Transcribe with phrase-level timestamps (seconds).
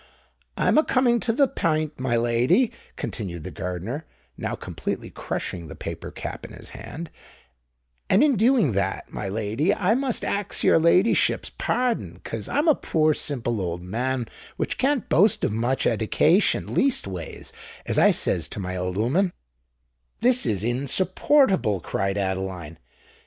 [0.57, 4.03] "I'm a coming to the pint, my lady," continued the gardener,
[4.35, 7.11] now completely crushing the paper cap in his hand;
[8.09, 13.13] "and in doing that, my lady, I must ax your ladyship's pardon—'cos I'm a poor
[13.13, 14.27] simple old man
[14.57, 17.53] which can't boast of much edication—leastways,
[17.85, 19.33] as I says to my old 'ooman——"
[20.19, 22.79] "This is insupportable!" cried Adeline.